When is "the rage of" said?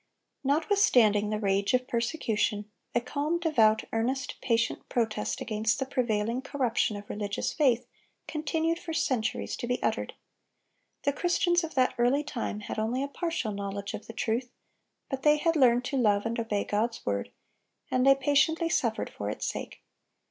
1.29-1.87